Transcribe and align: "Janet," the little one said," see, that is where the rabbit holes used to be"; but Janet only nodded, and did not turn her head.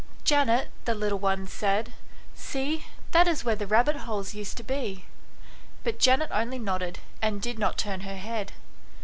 "Janet," 0.23 0.69
the 0.85 0.95
little 0.95 1.19
one 1.19 1.45
said," 1.45 1.93
see, 2.35 2.85
that 3.11 3.27
is 3.27 3.45
where 3.45 3.55
the 3.55 3.67
rabbit 3.67 3.97
holes 3.97 4.33
used 4.33 4.57
to 4.57 4.63
be"; 4.63 5.05
but 5.83 5.99
Janet 5.99 6.31
only 6.31 6.57
nodded, 6.57 6.97
and 7.21 7.39
did 7.39 7.59
not 7.59 7.77
turn 7.77 7.99
her 8.01 8.17
head. 8.17 8.53